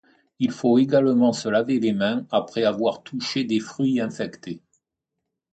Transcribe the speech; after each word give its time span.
Il 0.39 0.49
faut 0.49 0.79
également 0.79 1.31
se 1.31 1.47
laver 1.47 1.79
les 1.79 1.93
mains 1.93 2.25
après 2.31 2.63
avoir 2.63 3.03
touché 3.03 3.43
des 3.43 3.59
fruits 3.59 4.01
infectés. 4.01 4.63